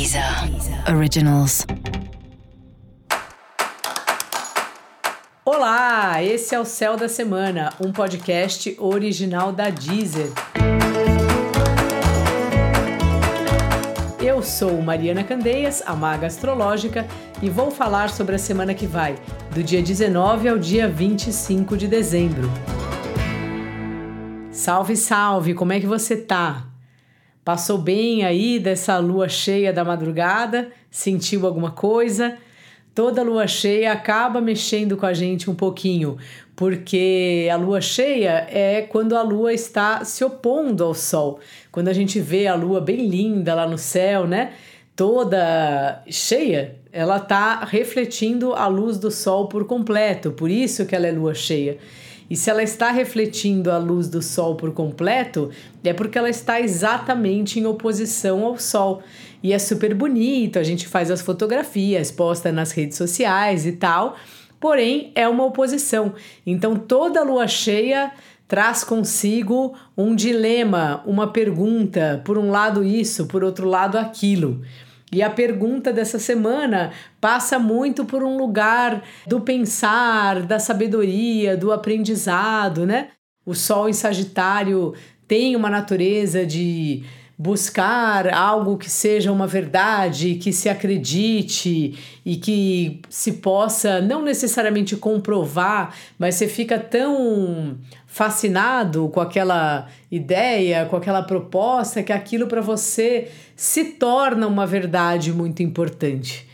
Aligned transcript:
Deezer 0.00 0.24
Originals. 0.96 1.66
Olá, 5.44 6.24
esse 6.24 6.54
é 6.54 6.58
o 6.58 6.64
Céu 6.64 6.96
da 6.96 7.06
Semana, 7.06 7.74
um 7.78 7.92
podcast 7.92 8.74
original 8.78 9.52
da 9.52 9.68
Deezer. 9.68 10.30
Eu 14.18 14.42
sou 14.42 14.80
Mariana 14.80 15.22
Candeias, 15.22 15.82
a 15.84 15.94
maga 15.94 16.28
astrológica, 16.28 17.06
e 17.42 17.50
vou 17.50 17.70
falar 17.70 18.08
sobre 18.08 18.36
a 18.36 18.38
semana 18.38 18.72
que 18.72 18.86
vai, 18.86 19.16
do 19.54 19.62
dia 19.62 19.82
19 19.82 20.48
ao 20.48 20.56
dia 20.56 20.88
25 20.88 21.76
de 21.76 21.86
dezembro. 21.86 22.50
Salve, 24.50 24.96
salve, 24.96 25.52
como 25.52 25.74
é 25.74 25.78
que 25.78 25.86
você 25.86 26.16
tá? 26.16 26.69
Passou 27.44 27.78
bem 27.78 28.24
aí 28.24 28.58
dessa 28.58 28.98
lua 28.98 29.28
cheia 29.28 29.72
da 29.72 29.82
madrugada? 29.84 30.70
Sentiu 30.90 31.46
alguma 31.46 31.70
coisa? 31.70 32.36
Toda 32.94 33.22
lua 33.22 33.46
cheia 33.46 33.92
acaba 33.92 34.40
mexendo 34.40 34.96
com 34.96 35.06
a 35.06 35.14
gente 35.14 35.48
um 35.48 35.54
pouquinho, 35.54 36.18
porque 36.54 37.48
a 37.50 37.56
lua 37.56 37.80
cheia 37.80 38.46
é 38.50 38.82
quando 38.82 39.16
a 39.16 39.22
lua 39.22 39.54
está 39.54 40.04
se 40.04 40.22
opondo 40.22 40.84
ao 40.84 40.92
sol. 40.92 41.40
Quando 41.72 41.88
a 41.88 41.92
gente 41.94 42.20
vê 42.20 42.46
a 42.46 42.54
lua 42.54 42.80
bem 42.80 43.06
linda 43.06 43.54
lá 43.54 43.66
no 43.66 43.78
céu, 43.78 44.26
né? 44.26 44.52
Toda 44.94 46.02
cheia, 46.08 46.76
ela 46.92 47.16
está 47.16 47.64
refletindo 47.64 48.52
a 48.52 48.66
luz 48.66 48.98
do 48.98 49.10
sol 49.10 49.48
por 49.48 49.64
completo, 49.64 50.32
por 50.32 50.50
isso 50.50 50.84
que 50.84 50.94
ela 50.94 51.06
é 51.06 51.12
lua 51.12 51.32
cheia. 51.32 51.78
E 52.30 52.36
se 52.36 52.48
ela 52.48 52.62
está 52.62 52.92
refletindo 52.92 53.72
a 53.72 53.76
luz 53.76 54.08
do 54.08 54.22
Sol 54.22 54.54
por 54.54 54.72
completo, 54.72 55.50
é 55.82 55.92
porque 55.92 56.16
ela 56.16 56.30
está 56.30 56.60
exatamente 56.60 57.58
em 57.58 57.66
oposição 57.66 58.46
ao 58.46 58.56
Sol. 58.56 59.02
E 59.42 59.52
é 59.52 59.58
super 59.58 59.92
bonito, 59.94 60.56
a 60.58 60.62
gente 60.62 60.86
faz 60.86 61.10
as 61.10 61.20
fotografias, 61.20 62.12
posta 62.12 62.52
nas 62.52 62.70
redes 62.70 62.96
sociais 62.96 63.66
e 63.66 63.72
tal, 63.72 64.16
porém 64.60 65.10
é 65.16 65.26
uma 65.26 65.44
oposição. 65.44 66.14
Então 66.46 66.76
toda 66.76 67.24
lua 67.24 67.48
cheia 67.48 68.12
traz 68.46 68.84
consigo 68.84 69.74
um 69.96 70.14
dilema, 70.14 71.02
uma 71.06 71.32
pergunta, 71.32 72.20
por 72.24 72.38
um 72.38 72.50
lado 72.50 72.84
isso, 72.84 73.26
por 73.26 73.42
outro 73.42 73.68
lado 73.68 73.98
aquilo. 73.98 74.62
E 75.12 75.22
a 75.22 75.30
pergunta 75.30 75.92
dessa 75.92 76.18
semana 76.18 76.92
passa 77.20 77.58
muito 77.58 78.04
por 78.04 78.22
um 78.22 78.36
lugar 78.36 79.02
do 79.26 79.40
pensar, 79.40 80.42
da 80.42 80.58
sabedoria, 80.58 81.56
do 81.56 81.72
aprendizado, 81.72 82.86
né? 82.86 83.08
O 83.44 83.54
Sol 83.54 83.88
em 83.88 83.92
Sagitário 83.92 84.94
tem 85.26 85.56
uma 85.56 85.68
natureza 85.68 86.46
de 86.46 87.02
buscar 87.40 88.28
algo 88.34 88.76
que 88.76 88.90
seja 88.90 89.32
uma 89.32 89.46
verdade, 89.46 90.34
que 90.34 90.52
se 90.52 90.68
acredite 90.68 91.98
e 92.22 92.36
que 92.36 93.00
se 93.08 93.32
possa 93.32 93.98
não 93.98 94.22
necessariamente 94.22 94.94
comprovar, 94.94 95.96
mas 96.18 96.34
você 96.34 96.46
fica 96.46 96.78
tão 96.78 97.78
fascinado 98.06 99.08
com 99.08 99.20
aquela 99.22 99.88
ideia, 100.10 100.84
com 100.84 100.96
aquela 100.96 101.22
proposta, 101.22 102.02
que 102.02 102.12
aquilo 102.12 102.46
para 102.46 102.60
você 102.60 103.28
se 103.56 103.84
torna 103.84 104.46
uma 104.46 104.66
verdade 104.66 105.32
muito 105.32 105.62
importante. 105.62 106.46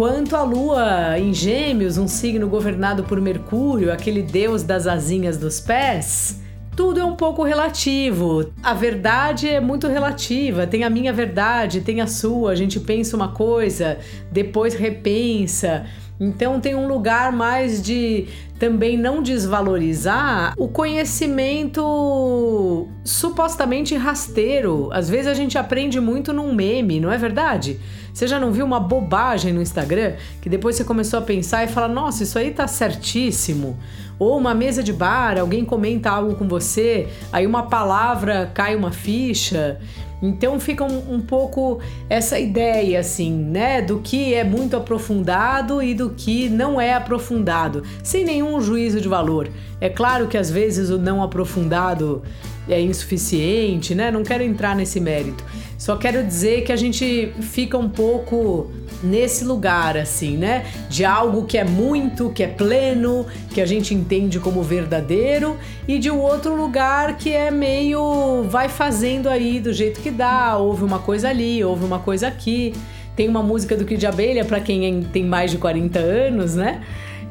Enquanto 0.00 0.34
a 0.34 0.42
Lua 0.42 1.18
em 1.18 1.34
Gêmeos, 1.34 1.98
um 1.98 2.08
signo 2.08 2.48
governado 2.48 3.04
por 3.04 3.20
Mercúrio, 3.20 3.92
aquele 3.92 4.22
deus 4.22 4.62
das 4.62 4.86
asinhas 4.86 5.36
dos 5.36 5.60
pés, 5.60 6.40
tudo 6.74 7.00
é 7.00 7.04
um 7.04 7.14
pouco 7.14 7.42
relativo. 7.42 8.50
A 8.62 8.72
verdade 8.72 9.46
é 9.46 9.60
muito 9.60 9.86
relativa. 9.88 10.66
Tem 10.66 10.84
a 10.84 10.88
minha 10.88 11.12
verdade, 11.12 11.82
tem 11.82 12.00
a 12.00 12.06
sua. 12.06 12.52
A 12.52 12.54
gente 12.54 12.80
pensa 12.80 13.14
uma 13.14 13.28
coisa, 13.28 13.98
depois 14.32 14.72
repensa. 14.72 15.84
Então 16.18 16.58
tem 16.60 16.74
um 16.74 16.88
lugar 16.88 17.30
mais 17.30 17.82
de 17.82 18.26
também 18.58 18.96
não 18.96 19.22
desvalorizar 19.22 20.54
o 20.56 20.66
conhecimento 20.66 22.88
supostamente 23.04 23.94
rasteiro. 23.96 24.88
Às 24.92 25.10
vezes 25.10 25.26
a 25.26 25.34
gente 25.34 25.58
aprende 25.58 26.00
muito 26.00 26.32
num 26.32 26.54
meme, 26.54 27.00
não 27.00 27.12
é 27.12 27.18
verdade? 27.18 27.78
Você 28.12 28.26
já 28.26 28.38
não 28.38 28.52
viu 28.52 28.64
uma 28.64 28.80
bobagem 28.80 29.52
no 29.52 29.62
Instagram 29.62 30.14
que 30.40 30.48
depois 30.48 30.76
você 30.76 30.84
começou 30.84 31.18
a 31.18 31.22
pensar 31.22 31.64
e 31.64 31.68
fala: 31.68 31.88
"Nossa, 31.88 32.22
isso 32.22 32.38
aí 32.38 32.50
tá 32.50 32.66
certíssimo"? 32.66 33.78
Ou 34.18 34.36
uma 34.36 34.54
mesa 34.54 34.82
de 34.82 34.92
bar, 34.92 35.38
alguém 35.38 35.64
comenta 35.64 36.10
algo 36.10 36.34
com 36.34 36.46
você, 36.46 37.08
aí 37.32 37.46
uma 37.46 37.62
palavra 37.62 38.50
cai 38.52 38.76
uma 38.76 38.92
ficha. 38.92 39.80
Então 40.22 40.60
fica 40.60 40.84
um, 40.84 41.14
um, 41.14 41.20
pouco 41.20 41.80
essa 42.08 42.38
ideia, 42.38 43.00
assim, 43.00 43.32
né, 43.32 43.80
do 43.80 44.00
que 44.00 44.34
é 44.34 44.44
muito 44.44 44.76
aprofundado 44.76 45.82
e 45.82 45.94
do 45.94 46.10
que 46.10 46.50
não 46.50 46.78
é 46.78 46.92
aprofundado, 46.92 47.82
sem 48.02 48.24
nenhum 48.24 48.60
juízo 48.60 49.00
de 49.00 49.08
valor. 49.08 49.48
É 49.80 49.88
claro 49.88 50.26
que 50.26 50.36
às 50.36 50.50
vezes 50.50 50.90
o 50.90 50.98
não 50.98 51.22
aprofundado 51.22 52.22
é 52.68 52.80
insuficiente, 52.80 53.94
né? 53.94 54.10
Não 54.10 54.22
quero 54.22 54.42
entrar 54.42 54.76
nesse 54.76 55.00
mérito. 55.00 55.44
Só 55.78 55.96
quero 55.96 56.22
dizer 56.22 56.62
que 56.62 56.72
a 56.72 56.76
gente 56.76 57.32
fica 57.40 57.78
um 57.78 57.88
pouco 57.88 58.70
nesse 59.02 59.44
lugar, 59.44 59.96
assim, 59.96 60.36
né? 60.36 60.66
De 60.88 61.04
algo 61.04 61.46
que 61.46 61.56
é 61.56 61.64
muito, 61.64 62.30
que 62.30 62.42
é 62.42 62.46
pleno, 62.46 63.26
que 63.50 63.60
a 63.60 63.66
gente 63.66 63.94
entende 63.94 64.38
como 64.38 64.62
verdadeiro, 64.62 65.56
e 65.88 65.98
de 65.98 66.10
um 66.10 66.18
outro 66.18 66.54
lugar 66.54 67.16
que 67.16 67.32
é 67.32 67.50
meio 67.50 68.44
vai 68.44 68.68
fazendo 68.68 69.28
aí 69.28 69.58
do 69.58 69.72
jeito 69.72 70.00
que 70.00 70.10
dá, 70.10 70.58
houve 70.58 70.84
uma 70.84 70.98
coisa 70.98 71.30
ali, 71.30 71.64
houve 71.64 71.84
uma 71.84 71.98
coisa 71.98 72.28
aqui. 72.28 72.74
Tem 73.16 73.28
uma 73.28 73.42
música 73.42 73.76
do 73.76 73.84
Kid 73.84 74.06
Abelha 74.06 74.44
para 74.44 74.60
quem 74.60 75.02
tem 75.02 75.24
mais 75.24 75.50
de 75.50 75.58
40 75.58 75.98
anos, 75.98 76.54
né? 76.54 76.82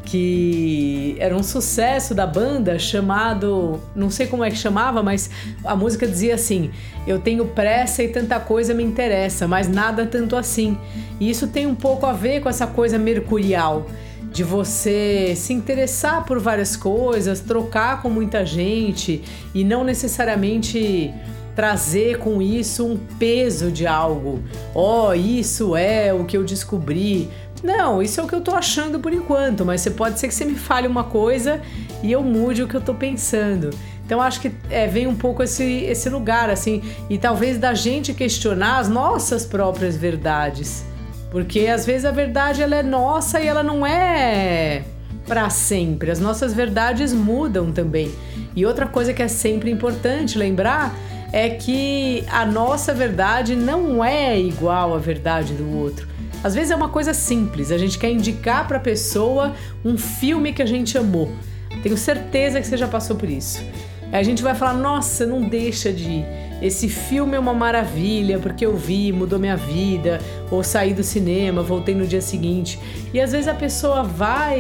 Que 0.06 1.16
era 1.20 1.36
um 1.36 1.44
sucesso 1.44 2.16
da 2.16 2.26
banda 2.26 2.80
chamado, 2.80 3.80
não 3.96 4.10
sei 4.10 4.28
como 4.28 4.44
é 4.44 4.50
que 4.50 4.58
chamava, 4.58 5.04
mas 5.04 5.30
a 5.64 5.76
música 5.76 6.08
dizia 6.08 6.36
assim: 6.36 6.72
"Eu 7.06 7.20
tenho 7.20 7.46
pressa 7.46 8.04
e 8.04 8.08
tanta 8.08 8.40
coisa 8.40 8.74
me 8.74 8.84
interessa, 8.84 9.48
mas 9.48 9.68
nada 9.68 10.06
tanto 10.06 10.36
assim". 10.36 10.78
E 11.20 11.30
isso 11.30 11.48
tem 11.48 11.68
um 11.68 11.76
pouco 11.76 12.06
a 12.06 12.14
ver 12.14 12.42
com 12.42 12.50
essa 12.50 12.66
coisa 12.66 12.98
mercurial 12.98 13.86
de 14.32 14.44
você 14.44 15.34
se 15.36 15.54
interessar 15.54 16.26
por 16.26 16.40
várias 16.40 16.76
coisas, 16.76 17.40
trocar 17.40 18.02
com 18.02 18.10
muita 18.10 18.46
gente 18.46 19.24
e 19.54 19.64
não 19.64 19.84
necessariamente 19.84 21.12
trazer 21.56 22.20
com 22.20 22.42
isso 22.42 22.86
um 22.86 22.98
peso 23.18 23.70
de 23.70 23.86
algo. 23.86 24.40
Ó, 24.74 25.10
oh, 25.10 25.14
isso 25.14 25.76
é 25.76 26.14
o 26.14 26.24
que 26.24 26.38
eu 26.38 26.44
descobri. 26.44 27.30
Não, 27.64 28.02
isso 28.02 28.20
é 28.20 28.24
o 28.24 28.28
que 28.28 28.34
eu 28.34 28.42
tô 28.42 28.52
achando 28.52 29.00
por 29.00 29.14
enquanto, 29.14 29.66
mas 29.66 29.82
você 29.82 29.92
pode 29.92 30.20
ser 30.20 30.28
que 30.28 30.34
você 30.34 30.46
me 30.46 30.56
fale 30.56 30.88
uma 30.88 31.04
coisa 31.04 31.62
e 32.02 32.12
eu 32.12 32.24
mude 32.24 32.64
o 32.64 32.68
que 32.68 32.76
eu 32.76 32.82
tô 32.82 32.94
pensando. 32.94 33.70
Então 34.06 34.22
acho 34.22 34.40
que 34.42 34.52
é, 34.70 34.88
vem 34.88 35.06
um 35.08 35.16
pouco 35.16 35.44
esse, 35.44 35.64
esse 35.64 36.10
lugar, 36.10 36.50
assim, 36.50 36.82
e 37.10 37.18
talvez 37.18 37.58
da 37.58 37.74
gente 37.74 38.14
questionar 38.14 38.80
as 38.80 38.90
nossas 38.90 39.46
próprias 39.46 39.96
verdades. 39.96 40.86
Porque 41.30 41.68
às 41.68 41.86
vezes 41.86 42.06
a 42.06 42.12
verdade 42.12 42.64
ela 42.64 42.76
é 42.76 42.82
nossa 42.82 43.40
e 43.40 43.46
ela 43.46 43.62
não 43.62 43.86
é 43.86 44.84
para 45.28 45.50
sempre. 45.52 46.10
As 46.10 46.20
nossas 46.20 46.54
verdades 46.54 47.14
mudam 47.14 47.72
também. 47.72 48.12
E 48.56 48.66
outra 48.66 48.88
coisa 48.88 49.14
que 49.14 49.22
é 49.22 49.28
sempre 49.28 49.70
importante 49.70 50.40
lembrar 50.40 50.96
é 51.32 51.52
que 51.52 52.24
a 52.32 52.46
nossa 52.46 52.96
verdade 52.96 53.56
não 53.56 54.04
é 54.04 54.40
igual 54.40 54.96
à 54.96 54.98
verdade 54.98 55.54
do 55.54 55.78
outro. 55.78 56.08
Às 56.44 56.56
vezes 56.56 56.72
é 56.72 56.76
uma 56.76 56.90
coisa 56.90 57.14
simples, 57.14 57.72
a 57.72 57.78
gente 57.78 58.00
quer 58.00 58.12
indicar 58.12 58.68
para 58.68 58.78
a 58.78 58.80
pessoa 58.80 59.54
um 59.84 59.98
filme 59.98 60.54
que 60.54 60.62
a 60.62 60.66
gente 60.66 60.98
amou. 60.98 61.30
Tenho 61.84 61.98
certeza 61.98 62.62
que 62.62 62.68
você 62.68 62.78
já 62.78 62.88
passou 62.88 63.16
por 63.16 63.30
isso. 63.30 63.62
A 64.12 64.24
gente 64.24 64.42
vai 64.42 64.56
falar: 64.56 64.74
"Nossa, 64.74 65.26
não 65.26 65.42
deixa 65.42 65.92
de 65.92 66.10
ir. 66.10 66.26
Esse 66.62 66.90
filme 66.90 67.36
é 67.36 67.40
uma 67.40 67.54
maravilha 67.54 68.40
porque 68.40 68.66
eu 68.66 68.76
vi, 68.76 69.12
mudou 69.12 69.40
minha 69.40 69.56
vida, 69.56 70.20
ou 70.50 70.64
saí 70.64 70.94
do 70.94 71.04
cinema, 71.04 71.62
voltei 71.62 71.94
no 71.94 72.08
dia 72.08 72.22
seguinte". 72.22 72.80
E 73.14 73.20
às 73.20 73.32
vezes 73.32 73.48
a 73.48 73.54
pessoa 73.54 74.04
vai 74.04 74.60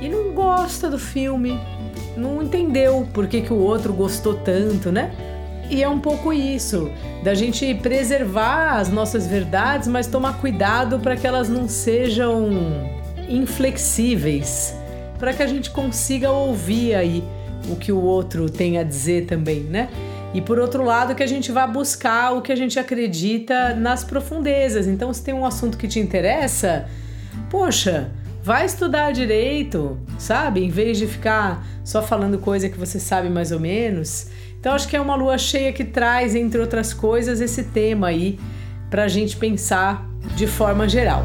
e 0.00 0.08
não 0.08 0.32
gosta 0.32 0.90
do 0.90 0.98
filme, 0.98 1.58
não 2.16 2.42
entendeu 2.42 3.08
por 3.12 3.26
que, 3.26 3.40
que 3.40 3.52
o 3.52 3.58
outro 3.58 3.92
gostou 3.92 4.34
tanto, 4.34 4.92
né? 4.92 5.10
E 5.68 5.82
é 5.82 5.88
um 5.88 5.98
pouco 5.98 6.32
isso, 6.32 6.90
da 7.22 7.34
gente 7.34 7.74
preservar 7.74 8.78
as 8.78 8.88
nossas 8.88 9.26
verdades, 9.26 9.88
mas 9.88 10.06
tomar 10.06 10.38
cuidado 10.38 10.98
para 11.00 11.16
que 11.16 11.26
elas 11.26 11.48
não 11.48 11.68
sejam 11.68 12.48
inflexíveis, 13.28 14.74
para 15.18 15.32
que 15.32 15.42
a 15.42 15.46
gente 15.46 15.70
consiga 15.70 16.30
ouvir 16.30 16.94
aí 16.94 17.24
o 17.68 17.76
que 17.76 17.90
o 17.90 18.00
outro 18.00 18.48
tem 18.48 18.78
a 18.78 18.84
dizer 18.84 19.26
também, 19.26 19.60
né? 19.60 19.88
E 20.32 20.40
por 20.40 20.58
outro 20.58 20.84
lado, 20.84 21.14
que 21.14 21.22
a 21.22 21.26
gente 21.26 21.50
vá 21.50 21.66
buscar 21.66 22.32
o 22.32 22.42
que 22.42 22.52
a 22.52 22.56
gente 22.56 22.78
acredita 22.78 23.74
nas 23.74 24.04
profundezas. 24.04 24.86
Então, 24.86 25.12
se 25.12 25.22
tem 25.22 25.34
um 25.34 25.46
assunto 25.46 25.78
que 25.78 25.88
te 25.88 25.98
interessa, 25.98 26.86
poxa, 27.48 28.10
vai 28.42 28.66
estudar 28.66 29.12
direito, 29.12 29.98
sabe? 30.18 30.62
Em 30.62 30.68
vez 30.68 30.98
de 30.98 31.06
ficar 31.06 31.66
só 31.82 32.02
falando 32.02 32.38
coisa 32.38 32.68
que 32.68 32.78
você 32.78 33.00
sabe 33.00 33.28
mais 33.28 33.50
ou 33.50 33.58
menos. 33.58 34.28
Então 34.66 34.74
acho 34.74 34.88
que 34.88 34.96
é 34.96 35.00
uma 35.00 35.14
lua 35.14 35.38
cheia 35.38 35.72
que 35.72 35.84
traz, 35.84 36.34
entre 36.34 36.60
outras 36.60 36.92
coisas, 36.92 37.40
esse 37.40 37.62
tema 37.66 38.08
aí 38.08 38.36
para 38.90 39.04
a 39.04 39.08
gente 39.08 39.36
pensar 39.36 40.04
de 40.34 40.48
forma 40.48 40.88
geral. 40.88 41.22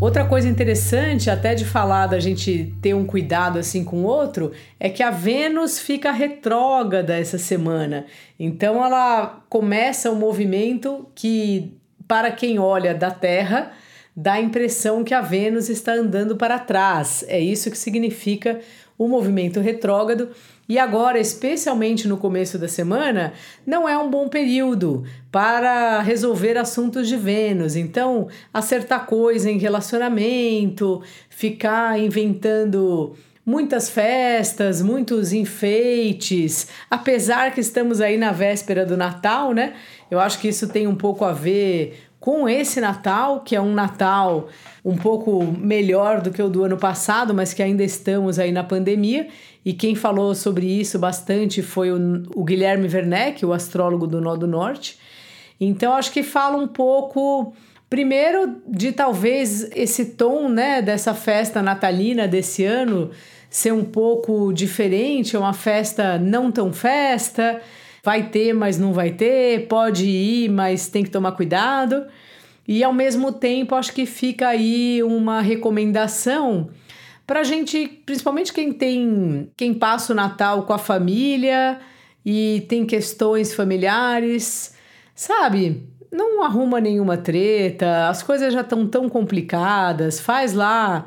Outra 0.00 0.24
coisa 0.24 0.48
interessante, 0.48 1.28
até 1.28 1.54
de 1.54 1.66
falar 1.66 2.06
da 2.06 2.18
gente 2.18 2.74
ter 2.80 2.94
um 2.94 3.04
cuidado 3.04 3.58
assim 3.58 3.84
com 3.84 4.04
o 4.04 4.04
outro, 4.04 4.52
é 4.80 4.88
que 4.88 5.02
a 5.02 5.10
Vênus 5.10 5.78
fica 5.78 6.10
retrógrada 6.10 7.18
essa 7.18 7.36
semana. 7.36 8.06
Então 8.38 8.82
ela 8.82 9.44
começa 9.50 10.10
um 10.10 10.16
movimento 10.16 11.06
que, 11.14 11.76
para 12.08 12.30
quem 12.30 12.58
olha 12.58 12.94
da 12.94 13.10
Terra, 13.10 13.70
dá 14.16 14.34
a 14.34 14.40
impressão 14.40 15.04
que 15.04 15.14
a 15.14 15.20
Vênus 15.20 15.68
está 15.68 15.92
andando 15.92 16.36
para 16.36 16.58
trás. 16.58 17.24
É 17.28 17.38
isso 17.40 17.70
que 17.70 17.78
significa 17.78 18.60
o 18.98 19.08
movimento 19.08 19.60
retrógrado. 19.60 20.28
E 20.68 20.78
agora, 20.78 21.18
especialmente 21.18 22.06
no 22.06 22.16
começo 22.16 22.56
da 22.56 22.68
semana, 22.68 23.32
não 23.66 23.88
é 23.88 23.98
um 23.98 24.08
bom 24.08 24.28
período 24.28 25.04
para 25.32 26.00
resolver 26.00 26.56
assuntos 26.56 27.08
de 27.08 27.16
Vênus. 27.16 27.74
Então, 27.74 28.28
acertar 28.54 29.06
coisa 29.06 29.50
em 29.50 29.58
relacionamento, 29.58 31.02
ficar 31.28 31.98
inventando 31.98 33.16
muitas 33.44 33.90
festas, 33.90 34.80
muitos 34.80 35.32
enfeites, 35.32 36.68
apesar 36.88 37.52
que 37.52 37.60
estamos 37.60 38.00
aí 38.00 38.16
na 38.16 38.30
véspera 38.30 38.86
do 38.86 38.96
Natal, 38.96 39.52
né? 39.52 39.74
Eu 40.08 40.20
acho 40.20 40.38
que 40.38 40.46
isso 40.46 40.68
tem 40.68 40.86
um 40.86 40.94
pouco 40.94 41.24
a 41.24 41.32
ver 41.32 42.09
com 42.20 42.46
esse 42.46 42.80
Natal, 42.82 43.40
que 43.40 43.56
é 43.56 43.60
um 43.60 43.72
Natal 43.72 44.48
um 44.84 44.96
pouco 44.96 45.42
melhor 45.42 46.20
do 46.20 46.30
que 46.30 46.42
o 46.42 46.50
do 46.50 46.62
ano 46.62 46.76
passado, 46.76 47.32
mas 47.32 47.54
que 47.54 47.62
ainda 47.62 47.82
estamos 47.82 48.38
aí 48.38 48.52
na 48.52 48.62
pandemia. 48.62 49.28
E 49.64 49.72
quem 49.72 49.94
falou 49.94 50.34
sobre 50.34 50.66
isso 50.66 50.98
bastante 50.98 51.62
foi 51.62 51.90
o, 51.90 52.22
o 52.34 52.44
Guilherme 52.44 52.86
Werneck, 52.86 53.44
o 53.44 53.52
astrólogo 53.52 54.06
do 54.06 54.20
Nó 54.20 54.36
do 54.36 54.46
Norte. 54.46 54.98
Então, 55.58 55.94
acho 55.94 56.12
que 56.12 56.22
fala 56.22 56.56
um 56.56 56.68
pouco, 56.68 57.54
primeiro, 57.88 58.56
de 58.66 58.92
talvez 58.92 59.70
esse 59.74 60.06
tom 60.12 60.48
né, 60.48 60.82
dessa 60.82 61.14
festa 61.14 61.62
natalina 61.62 62.28
desse 62.28 62.64
ano 62.64 63.10
ser 63.50 63.72
um 63.72 63.84
pouco 63.84 64.52
diferente, 64.52 65.34
é 65.34 65.38
uma 65.38 65.52
festa 65.52 66.16
não 66.16 66.52
tão 66.52 66.72
festa, 66.72 67.60
vai 68.02 68.28
ter, 68.28 68.52
mas 68.52 68.78
não 68.78 68.92
vai 68.92 69.10
ter, 69.10 69.66
pode 69.68 70.06
ir, 70.06 70.50
mas 70.50 70.88
tem 70.88 71.04
que 71.04 71.10
tomar 71.10 71.32
cuidado. 71.32 72.06
E 72.66 72.84
ao 72.84 72.92
mesmo 72.92 73.32
tempo, 73.32 73.74
acho 73.74 73.92
que 73.92 74.06
fica 74.06 74.48
aí 74.48 75.02
uma 75.02 75.40
recomendação 75.40 76.70
para 77.26 77.44
gente, 77.44 77.86
principalmente 78.04 78.52
quem 78.52 78.72
tem, 78.72 79.50
quem 79.56 79.72
passa 79.72 80.12
o 80.12 80.16
Natal 80.16 80.64
com 80.64 80.72
a 80.72 80.78
família 80.78 81.78
e 82.26 82.66
tem 82.68 82.84
questões 82.84 83.54
familiares, 83.54 84.74
sabe? 85.14 85.86
Não 86.10 86.42
arruma 86.42 86.80
nenhuma 86.80 87.16
treta, 87.16 88.08
as 88.08 88.20
coisas 88.20 88.52
já 88.52 88.62
estão 88.62 88.84
tão 88.84 89.08
complicadas, 89.08 90.18
faz 90.18 90.54
lá 90.54 91.06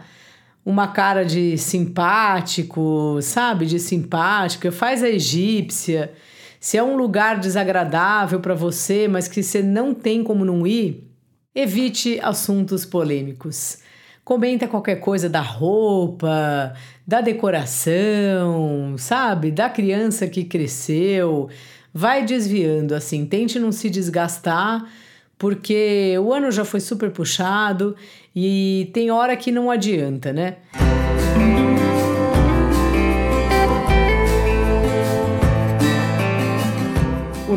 uma 0.65 0.87
cara 0.87 1.25
de 1.25 1.57
simpático, 1.57 3.19
sabe? 3.21 3.65
De 3.65 3.77
simpática, 3.77 4.71
faz 4.71 5.03
a 5.03 5.09
egípcia. 5.09 6.13
Se 6.63 6.77
é 6.77 6.81
um 6.81 6.95
lugar 6.95 7.41
desagradável 7.41 8.39
para 8.39 8.55
você, 8.55 9.05
mas 9.05 9.27
que 9.27 9.43
você 9.43 9.61
não 9.61 9.93
tem 9.93 10.23
como 10.23 10.45
não 10.45 10.65
ir, 10.65 11.11
evite 11.53 12.21
assuntos 12.23 12.85
polêmicos. 12.85 13.79
Comenta 14.23 14.65
qualquer 14.65 14.95
coisa 15.01 15.27
da 15.27 15.41
roupa, 15.41 16.73
da 17.05 17.19
decoração, 17.19 18.95
sabe? 18.97 19.51
Da 19.51 19.69
criança 19.69 20.25
que 20.25 20.45
cresceu. 20.45 21.49
Vai 21.93 22.23
desviando 22.23 22.95
assim, 22.95 23.25
tente 23.25 23.59
não 23.59 23.73
se 23.73 23.89
desgastar, 23.89 24.89
porque 25.37 26.17
o 26.17 26.31
ano 26.31 26.49
já 26.49 26.63
foi 26.63 26.79
super 26.79 27.11
puxado 27.11 27.93
e 28.33 28.89
tem 28.93 29.11
hora 29.11 29.35
que 29.35 29.51
não 29.51 29.69
adianta, 29.69 30.31
né? 30.31 30.59
O 30.75 30.92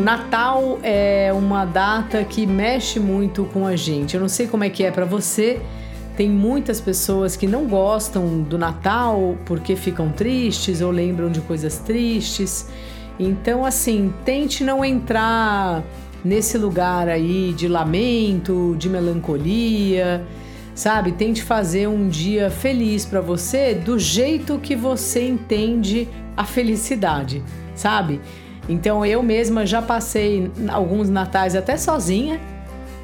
Natal 0.07 0.79
é 0.83 1.33
uma 1.33 1.65
data 1.65 2.23
que 2.23 2.47
mexe 2.47 2.97
muito 2.97 3.43
com 3.51 3.67
a 3.67 3.75
gente. 3.75 4.15
Eu 4.15 4.21
não 4.21 4.29
sei 4.29 4.47
como 4.47 4.63
é 4.63 4.69
que 4.69 4.85
é 4.85 4.89
para 4.89 5.03
você, 5.03 5.59
tem 6.15 6.29
muitas 6.29 6.79
pessoas 6.79 7.35
que 7.35 7.45
não 7.45 7.65
gostam 7.65 8.41
do 8.41 8.57
Natal 8.57 9.35
porque 9.45 9.75
ficam 9.75 10.09
tristes 10.09 10.79
ou 10.79 10.91
lembram 10.91 11.29
de 11.29 11.41
coisas 11.41 11.79
tristes. 11.79 12.69
Então, 13.19 13.65
assim, 13.65 14.13
tente 14.23 14.63
não 14.63 14.85
entrar 14.85 15.83
nesse 16.23 16.57
lugar 16.57 17.09
aí 17.09 17.51
de 17.51 17.67
lamento, 17.67 18.77
de 18.79 18.87
melancolia, 18.87 20.25
sabe? 20.73 21.11
Tente 21.11 21.43
fazer 21.43 21.89
um 21.89 22.07
dia 22.07 22.49
feliz 22.49 23.05
para 23.05 23.19
você 23.19 23.73
do 23.73 23.99
jeito 23.99 24.57
que 24.57 24.73
você 24.73 25.27
entende 25.27 26.07
a 26.37 26.45
felicidade, 26.45 27.43
sabe? 27.75 28.21
Então 28.67 29.05
eu 29.05 29.23
mesma 29.23 29.65
já 29.65 29.81
passei 29.81 30.51
alguns 30.69 31.09
natais 31.09 31.55
até 31.55 31.77
sozinha 31.77 32.39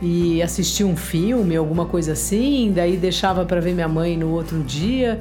e 0.01 0.41
assistia 0.41 0.85
um 0.85 0.97
filme, 0.97 1.55
alguma 1.55 1.85
coisa 1.85 2.11
assim, 2.11 2.71
daí 2.75 2.97
deixava 2.97 3.45
para 3.45 3.61
ver 3.61 3.73
minha 3.73 3.87
mãe 3.87 4.17
no 4.17 4.29
outro 4.31 4.61
dia, 4.61 5.19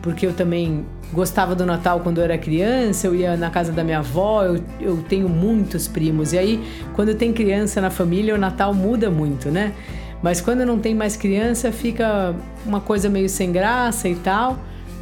porque 0.00 0.26
eu 0.26 0.32
também 0.32 0.86
gostava 1.12 1.54
do 1.54 1.66
Natal 1.66 2.00
quando 2.00 2.18
eu 2.18 2.24
era 2.24 2.38
criança, 2.38 3.06
eu 3.06 3.14
ia 3.14 3.36
na 3.36 3.50
casa 3.50 3.70
da 3.70 3.84
minha 3.84 3.98
avó, 3.98 4.42
eu, 4.44 4.62
eu 4.80 4.96
tenho 5.06 5.28
muitos 5.28 5.86
primos, 5.86 6.32
e 6.32 6.38
aí 6.38 6.64
quando 6.94 7.14
tem 7.14 7.32
criança 7.32 7.80
na 7.80 7.90
família, 7.90 8.34
o 8.34 8.38
Natal 8.38 8.72
muda 8.72 9.10
muito, 9.10 9.50
né? 9.50 9.74
Mas 10.22 10.40
quando 10.40 10.64
não 10.64 10.78
tem 10.78 10.94
mais 10.94 11.16
criança, 11.16 11.72
fica 11.72 12.34
uma 12.64 12.80
coisa 12.80 13.08
meio 13.10 13.28
sem 13.28 13.50
graça 13.50 14.08
e 14.08 14.14
tal. 14.14 14.56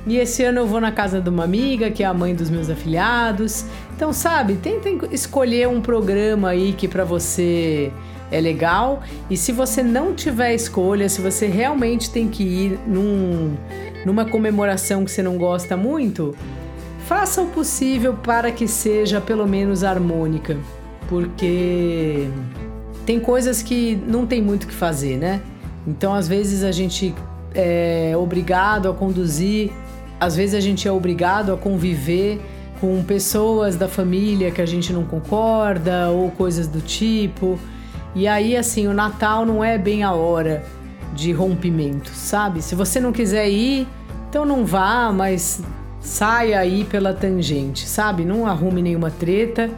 E 0.06 0.16
esse 0.16 0.42
ano 0.42 0.60
eu 0.60 0.66
vou 0.66 0.81
na 0.81 0.90
casa 0.90 1.20
de 1.20 1.28
uma 1.28 1.44
amiga, 1.44 1.90
que 1.90 2.02
é 2.02 2.06
a 2.06 2.14
mãe 2.14 2.34
dos 2.34 2.48
meus 2.48 2.70
afilhados. 2.70 3.66
Então, 4.00 4.14
sabe, 4.14 4.55
tentem 4.55 4.99
escolher 5.12 5.69
um 5.69 5.79
programa 5.79 6.49
aí 6.49 6.73
que 6.73 6.88
para 6.88 7.05
você 7.05 7.93
é 8.32 8.41
legal. 8.41 9.02
E 9.29 9.37
se 9.37 9.52
você 9.52 9.82
não 9.82 10.14
tiver 10.14 10.55
escolha, 10.55 11.06
se 11.06 11.20
você 11.20 11.47
realmente 11.47 12.11
tem 12.11 12.26
que 12.26 12.43
ir 12.43 12.81
num, 12.87 13.55
numa 14.06 14.25
comemoração 14.25 15.04
que 15.04 15.11
você 15.11 15.23
não 15.23 15.37
gosta 15.37 15.76
muito, 15.76 16.35
faça 17.07 17.42
o 17.42 17.49
possível 17.49 18.14
para 18.14 18.50
que 18.50 18.66
seja 18.66 19.21
pelo 19.21 19.47
menos 19.47 19.85
harmônica, 19.85 20.57
porque 21.07 22.26
tem 23.04 23.21
coisas 23.21 23.62
que 23.62 24.02
não 24.07 24.26
tem 24.26 24.40
muito 24.40 24.64
o 24.64 24.66
que 24.66 24.75
fazer, 24.75 25.19
né? 25.19 25.42
Então, 25.87 26.14
às 26.14 26.26
vezes 26.26 26.64
a 26.64 26.73
gente 26.73 27.14
é 27.54 28.14
obrigado 28.16 28.88
a 28.88 28.95
conduzir, 28.95 29.71
às 30.19 30.35
vezes 30.35 30.54
a 30.54 30.61
gente 30.61 30.88
é 30.88 30.90
obrigado 30.90 31.52
a 31.52 31.57
conviver 31.59 32.40
com 32.80 33.02
pessoas 33.02 33.76
da 33.76 33.87
família 33.87 34.50
que 34.50 34.62
a 34.62 34.66
gente 34.66 34.92
não 34.92 35.04
concorda 35.04 36.10
ou 36.10 36.30
coisas 36.30 36.66
do 36.66 36.80
tipo. 36.80 37.58
E 38.14 38.26
aí, 38.26 38.56
assim, 38.56 38.88
o 38.88 38.94
Natal 38.94 39.44
não 39.44 39.62
é 39.62 39.76
bem 39.76 40.02
a 40.02 40.12
hora 40.12 40.64
de 41.14 41.32
rompimento, 41.32 42.10
sabe? 42.10 42.62
Se 42.62 42.75
você 42.75 42.99
não 42.99 43.12
quiser 43.12 43.49
ir, 43.49 43.87
então 44.28 44.44
não 44.44 44.64
vá, 44.64 45.12
mas 45.12 45.62
saia 46.00 46.58
aí 46.58 46.84
pela 46.84 47.12
tangente, 47.12 47.87
sabe? 47.87 48.25
Não 48.25 48.46
arrume 48.46 48.80
nenhuma 48.80 49.10
treta, 49.10 49.70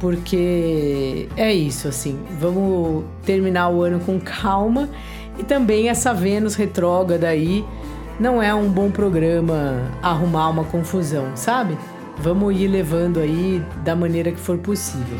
porque 0.00 1.28
é 1.36 1.52
isso, 1.52 1.86
assim. 1.86 2.18
Vamos 2.40 3.04
terminar 3.24 3.68
o 3.68 3.82
ano 3.82 4.00
com 4.00 4.18
calma 4.18 4.88
e 5.38 5.44
também 5.44 5.88
essa 5.88 6.12
Vênus 6.14 6.54
retrógrada 6.54 7.28
aí 7.28 7.64
não 8.18 8.42
é 8.42 8.54
um 8.54 8.68
bom 8.68 8.90
programa 8.90 9.82
arrumar 10.02 10.48
uma 10.48 10.64
confusão, 10.64 11.30
sabe? 11.34 11.76
Vamos 12.18 12.58
ir 12.58 12.68
levando 12.68 13.20
aí 13.20 13.64
da 13.84 13.96
maneira 13.96 14.30
que 14.30 14.40
for 14.40 14.58
possível. 14.58 15.18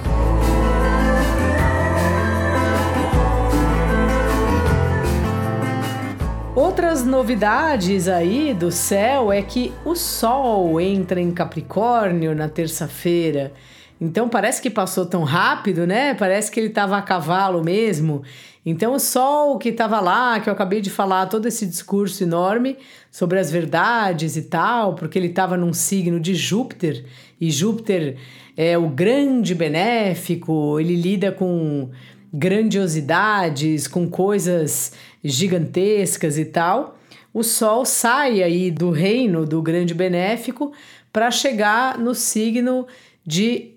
Outras 6.55 7.05
novidades 7.05 8.09
aí 8.09 8.55
do 8.55 8.71
céu 8.71 9.33
é 9.33 9.43
que 9.43 9.73
o 9.85 9.95
Sol 9.95 10.81
entra 10.81 11.21
em 11.21 11.31
Capricórnio 11.31 12.35
na 12.35 12.49
terça-feira. 12.49 13.53
Então 14.01 14.29
parece 14.29 14.61
que 14.61 14.69
passou 14.69 15.07
tão 15.07 15.23
rápido, 15.23 15.87
né? 15.87 16.13
Parece 16.15 16.51
que 16.51 16.59
ele 16.59 16.69
estava 16.69 16.97
a 16.97 17.03
cavalo 17.03 17.63
mesmo. 17.63 18.23
Então 18.65 18.95
o 18.95 18.99
Sol 19.01 19.59
que 19.59 19.71
estava 19.71 20.01
lá, 20.01 20.39
que 20.39 20.49
eu 20.49 20.53
acabei 20.53 20.81
de 20.81 20.89
falar 20.89 21.27
todo 21.27 21.47
esse 21.47 21.67
discurso 21.67 22.23
enorme 22.23 22.77
sobre 23.11 23.39
as 23.39 23.51
verdades 23.51 24.37
e 24.37 24.43
tal, 24.43 24.95
porque 24.95 25.19
ele 25.19 25.27
estava 25.27 25.57
num 25.57 25.73
signo 25.73 26.21
de 26.21 26.35
Júpiter 26.35 27.05
e 27.41 27.51
Júpiter 27.51 28.17
é 28.57 28.79
o 28.79 28.89
grande 28.89 29.55
benéfico, 29.55 30.79
ele 30.79 30.95
lida 30.95 31.33
com 31.33 31.91
grandiosidades, 32.33 33.89
com 33.89 34.09
coisas 34.09 34.93
gigantescas 35.25 36.39
e 36.39 36.45
tal, 36.45 36.97
o 37.35 37.43
Sol 37.43 37.85
sai 37.85 38.43
aí 38.43 38.71
do 38.71 38.91
reino 38.91 39.45
do 39.45 39.61
grande 39.61 39.95
benéfico 39.95 40.73
para 41.13 41.31
chegar 41.31 41.99
no 41.99 42.15
signo 42.15 42.87
de 43.25 43.72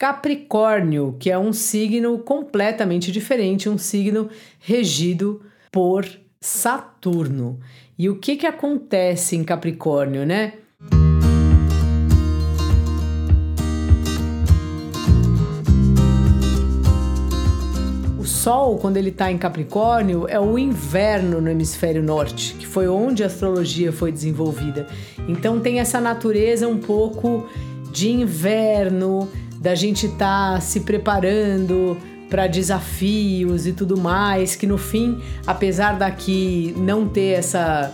Capricórnio, 0.00 1.14
que 1.20 1.30
é 1.30 1.38
um 1.38 1.52
signo 1.52 2.16
completamente 2.20 3.12
diferente, 3.12 3.68
um 3.68 3.76
signo 3.76 4.30
regido 4.58 5.42
por 5.70 6.08
Saturno. 6.40 7.60
E 7.98 8.08
o 8.08 8.16
que, 8.16 8.34
que 8.36 8.46
acontece 8.46 9.36
em 9.36 9.44
Capricórnio, 9.44 10.24
né? 10.24 10.54
Sol, 18.24 18.78
quando 18.78 18.96
ele 18.96 19.10
está 19.10 19.30
em 19.30 19.36
Capricórnio, 19.36 20.26
é 20.26 20.40
o 20.40 20.58
inverno 20.58 21.42
no 21.42 21.50
hemisfério 21.50 22.02
norte, 22.02 22.54
que 22.54 22.66
foi 22.66 22.88
onde 22.88 23.22
a 23.22 23.26
astrologia 23.26 23.92
foi 23.92 24.10
desenvolvida. 24.10 24.86
Então 25.28 25.60
tem 25.60 25.78
essa 25.78 26.00
natureza 26.00 26.66
um 26.66 26.78
pouco 26.78 27.46
de 27.92 28.08
inverno, 28.08 29.28
da 29.60 29.74
gente 29.74 30.06
estar 30.06 30.54
tá 30.54 30.60
se 30.60 30.80
preparando 30.80 31.96
para 32.30 32.46
desafios 32.46 33.66
e 33.66 33.72
tudo 33.72 33.98
mais, 33.98 34.56
que 34.56 34.66
no 34.66 34.78
fim, 34.78 35.20
apesar 35.46 35.98
daqui 35.98 36.74
não 36.78 37.06
ter 37.06 37.38
essa 37.38 37.92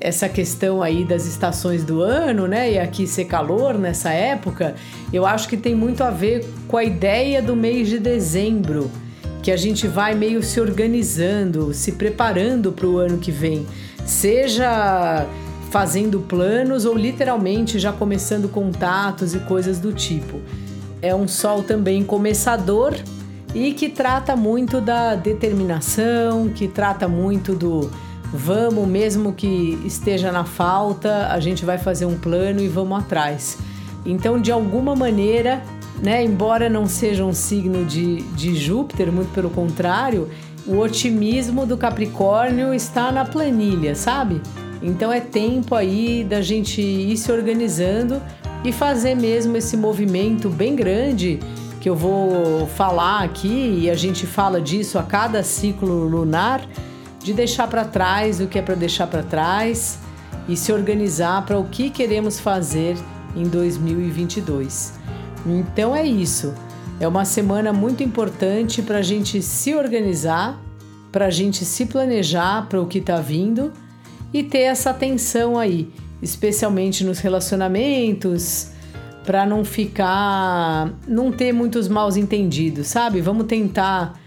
essa 0.00 0.28
questão 0.28 0.80
aí 0.80 1.04
das 1.04 1.26
estações 1.26 1.82
do 1.82 2.00
ano, 2.02 2.46
né? 2.46 2.74
E 2.74 2.78
aqui 2.78 3.04
ser 3.04 3.24
calor 3.24 3.76
nessa 3.76 4.10
época, 4.10 4.76
eu 5.12 5.26
acho 5.26 5.48
que 5.48 5.56
tem 5.56 5.74
muito 5.74 6.04
a 6.04 6.10
ver 6.10 6.46
com 6.68 6.76
a 6.76 6.84
ideia 6.84 7.42
do 7.42 7.56
mês 7.56 7.88
de 7.88 7.98
dezembro 7.98 8.88
que 9.42 9.50
a 9.50 9.56
gente 9.56 9.88
vai 9.88 10.14
meio 10.14 10.40
se 10.40 10.60
organizando, 10.60 11.74
se 11.74 11.92
preparando 11.92 12.70
para 12.70 12.86
o 12.86 12.96
ano 12.96 13.18
que 13.18 13.32
vem, 13.32 13.66
seja 14.06 15.26
fazendo 15.68 16.20
planos 16.20 16.84
ou 16.84 16.96
literalmente 16.96 17.76
já 17.78 17.92
começando 17.92 18.48
contatos 18.48 19.34
e 19.34 19.40
coisas 19.40 19.80
do 19.80 19.92
tipo. 19.92 20.40
É 21.00 21.14
um 21.14 21.28
sol 21.28 21.62
também 21.62 22.02
começador 22.02 22.94
e 23.54 23.72
que 23.72 23.88
trata 23.88 24.36
muito 24.36 24.80
da 24.80 25.14
determinação, 25.14 26.48
que 26.48 26.68
trata 26.68 27.08
muito 27.08 27.54
do 27.54 27.90
vamos, 28.32 28.86
mesmo 28.86 29.32
que 29.32 29.80
esteja 29.84 30.30
na 30.30 30.44
falta, 30.44 31.28
a 31.28 31.40
gente 31.40 31.64
vai 31.64 31.78
fazer 31.78 32.04
um 32.04 32.18
plano 32.18 32.60
e 32.60 32.68
vamos 32.68 32.98
atrás. 32.98 33.58
Então, 34.04 34.40
de 34.40 34.52
alguma 34.52 34.94
maneira, 34.94 35.62
né? 36.02 36.22
Embora 36.24 36.68
não 36.68 36.86
seja 36.86 37.24
um 37.24 37.32
signo 37.32 37.84
de, 37.84 38.22
de 38.22 38.54
Júpiter, 38.54 39.10
muito 39.10 39.32
pelo 39.32 39.50
contrário, 39.50 40.28
o 40.66 40.78
otimismo 40.78 41.64
do 41.66 41.76
Capricórnio 41.76 42.74
está 42.74 43.10
na 43.10 43.24
planilha, 43.24 43.94
sabe? 43.94 44.40
Então 44.82 45.12
é 45.12 45.20
tempo 45.20 45.74
aí 45.74 46.22
da 46.22 46.40
gente 46.40 46.80
ir 46.80 47.16
se 47.16 47.32
organizando 47.32 48.22
e 48.64 48.72
fazer 48.72 49.14
mesmo 49.14 49.56
esse 49.56 49.76
movimento 49.76 50.48
bem 50.48 50.74
grande 50.74 51.38
que 51.80 51.88
eu 51.88 51.94
vou 51.94 52.66
falar 52.66 53.22
aqui 53.22 53.78
e 53.80 53.90
a 53.90 53.94
gente 53.94 54.26
fala 54.26 54.60
disso 54.60 54.98
a 54.98 55.02
cada 55.02 55.42
ciclo 55.42 56.04
lunar, 56.08 56.66
de 57.22 57.32
deixar 57.32 57.68
para 57.68 57.84
trás 57.84 58.40
o 58.40 58.46
que 58.46 58.58
é 58.58 58.62
para 58.62 58.74
deixar 58.74 59.06
para 59.06 59.22
trás 59.22 59.98
e 60.48 60.56
se 60.56 60.72
organizar 60.72 61.44
para 61.44 61.58
o 61.58 61.64
que 61.64 61.90
queremos 61.90 62.40
fazer 62.40 62.96
em 63.36 63.44
2022. 63.44 64.94
Então 65.46 65.94
é 65.94 66.04
isso. 66.04 66.54
É 67.00 67.06
uma 67.06 67.24
semana 67.24 67.72
muito 67.72 68.02
importante 68.02 68.82
para 68.82 68.98
a 68.98 69.02
gente 69.02 69.40
se 69.40 69.74
organizar, 69.74 70.60
para 71.12 71.26
a 71.26 71.30
gente 71.30 71.64
se 71.64 71.86
planejar 71.86 72.66
para 72.68 72.80
o 72.80 72.86
que 72.86 72.98
está 72.98 73.20
vindo 73.20 73.72
e 74.32 74.42
ter 74.42 74.62
essa 74.62 74.90
atenção 74.90 75.56
aí, 75.56 75.90
especialmente 76.22 77.04
nos 77.04 77.18
relacionamentos, 77.18 78.70
para 79.28 79.44
não 79.44 79.62
ficar, 79.62 80.90
não 81.06 81.30
ter 81.30 81.52
muitos 81.52 81.86
maus 81.86 82.16
entendidos, 82.16 82.86
sabe? 82.86 83.20
Vamos 83.20 83.46
tentar 83.46 84.18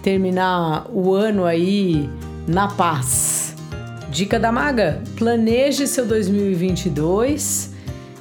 terminar 0.00 0.86
o 0.92 1.12
ano 1.12 1.44
aí 1.44 2.08
na 2.46 2.68
paz. 2.68 3.56
Dica 4.10 4.38
da 4.38 4.52
maga: 4.52 5.02
planeje 5.16 5.88
seu 5.88 6.06
2022 6.06 7.72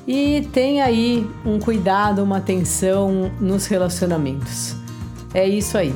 e 0.07 0.47
tenha 0.51 0.85
aí 0.85 1.23
um 1.45 1.59
cuidado, 1.59 2.23
uma 2.23 2.37
atenção 2.37 3.31
nos 3.39 3.67
relacionamentos. 3.67 4.75
É 5.35 5.47
isso 5.47 5.77
aí. 5.77 5.93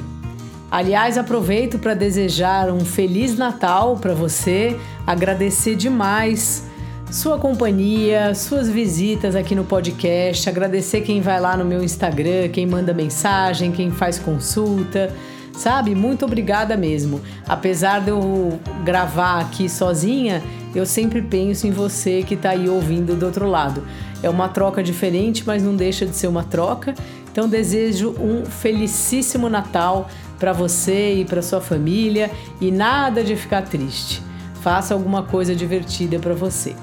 Aliás, 0.69 1.17
aproveito 1.17 1.79
para 1.79 1.95
desejar 1.95 2.69
um 2.69 2.81
feliz 2.81 3.37
Natal 3.37 3.97
para 3.97 4.13
você, 4.13 4.77
agradecer 5.05 5.75
demais 5.75 6.66
sua 7.09 7.37
companhia, 7.37 8.35
suas 8.35 8.69
visitas 8.69 9.35
aqui 9.35 9.55
no 9.55 9.63
podcast, 9.63 10.49
agradecer 10.49 11.01
quem 11.01 11.21
vai 11.21 11.39
lá 11.39 11.55
no 11.55 11.63
meu 11.63 11.81
Instagram, 11.83 12.49
quem 12.49 12.65
manda 12.65 12.93
mensagem, 12.93 13.71
quem 13.71 13.91
faz 13.91 14.19
consulta, 14.19 15.13
sabe? 15.53 15.95
Muito 15.95 16.25
obrigada 16.25 16.75
mesmo. 16.75 17.21
Apesar 17.47 18.01
de 18.01 18.09
eu 18.09 18.59
gravar 18.83 19.39
aqui 19.39 19.69
sozinha, 19.69 20.43
eu 20.75 20.85
sempre 20.85 21.21
penso 21.21 21.65
em 21.65 21.71
você 21.71 22.23
que 22.23 22.33
está 22.33 22.49
aí 22.49 22.67
ouvindo 22.67 23.15
do 23.15 23.25
outro 23.25 23.47
lado. 23.47 23.83
É 24.21 24.29
uma 24.29 24.49
troca 24.49 24.83
diferente, 24.83 25.43
mas 25.45 25.63
não 25.63 25.75
deixa 25.75 26.05
de 26.05 26.15
ser 26.15 26.27
uma 26.27 26.43
troca. 26.43 26.93
Então 27.31 27.47
desejo 27.47 28.15
um 28.19 28.45
felicíssimo 28.45 29.47
Natal 29.47 30.09
para 30.37 30.51
você 30.51 31.15
e 31.15 31.25
para 31.25 31.41
sua 31.41 31.61
família 31.61 32.29
e 32.59 32.69
nada 32.69 33.23
de 33.23 33.35
ficar 33.35 33.61
triste. 33.61 34.21
Faça 34.61 34.93
alguma 34.93 35.23
coisa 35.23 35.55
divertida 35.55 36.19
para 36.19 36.33
você. 36.33 36.75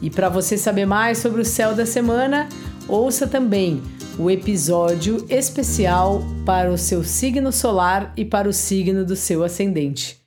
E 0.00 0.10
para 0.10 0.28
você 0.28 0.58
saber 0.58 0.86
mais 0.86 1.18
sobre 1.18 1.40
o 1.40 1.44
céu 1.44 1.74
da 1.74 1.86
semana, 1.86 2.48
ouça 2.88 3.26
também 3.26 3.82
o 4.18 4.30
episódio 4.30 5.24
especial 5.28 6.22
para 6.44 6.70
o 6.70 6.78
seu 6.78 7.04
signo 7.04 7.52
solar 7.52 8.12
e 8.16 8.24
para 8.24 8.48
o 8.48 8.52
signo 8.52 9.04
do 9.04 9.16
seu 9.16 9.42
ascendente. 9.42 10.18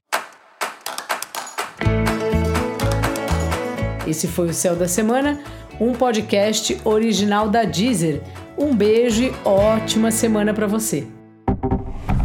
Esse 4.09 4.27
foi 4.27 4.47
o 4.49 4.53
Céu 4.53 4.75
da 4.75 4.87
Semana, 4.87 5.39
um 5.79 5.93
podcast 5.93 6.79
original 6.83 7.47
da 7.47 7.63
Deezer. 7.63 8.21
Um 8.57 8.75
beijo 8.75 9.23
e 9.23 9.33
ótima 9.45 10.09
semana 10.09 10.53
para 10.53 10.65
você. 10.65 11.07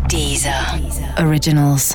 Deezer. 0.09 0.81
Deezer. 0.81 1.27
Originals. 1.27 1.95